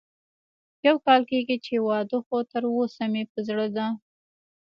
يو 0.87 0.95
کال 1.05 1.21
کېږي 1.31 1.57
چې 1.65 1.73
واده 1.87 2.17
خو 2.25 2.37
تر 2.51 2.63
اوسه 2.75 3.03
مې 3.11 3.23
په 3.31 3.39
زړه 3.47 3.67
ده 3.75 3.87